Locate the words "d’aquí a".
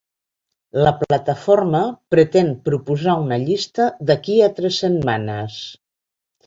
4.09-4.53